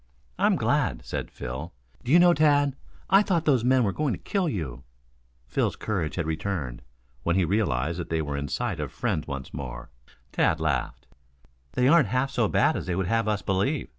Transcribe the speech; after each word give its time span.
"I'm 0.39 0.55
glad," 0.55 1.05
said 1.05 1.29
Phil, 1.29 1.71
"do 2.03 2.11
you 2.11 2.17
know, 2.17 2.33
Tad, 2.33 2.75
I 3.11 3.21
thought 3.21 3.45
those 3.45 3.63
men 3.63 3.83
were 3.83 3.91
going 3.91 4.13
to 4.13 4.17
kill 4.17 4.49
you." 4.49 4.83
Phil's 5.45 5.75
courage 5.75 6.15
had 6.15 6.25
returned, 6.25 6.81
when 7.21 7.35
he 7.35 7.45
realized 7.45 7.99
that 7.99 8.09
they 8.09 8.19
were 8.23 8.35
in 8.35 8.47
sight 8.47 8.79
of 8.79 8.91
friends 8.91 9.27
once 9.27 9.53
more. 9.53 9.91
Tad 10.31 10.59
laughed. 10.59 11.05
"They 11.73 11.87
aren't 11.87 12.07
half 12.07 12.31
so 12.31 12.47
bad 12.47 12.75
as 12.75 12.87
they 12.87 12.95
would 12.95 13.05
have 13.05 13.27
us 13.27 13.43
believe. 13.43 13.89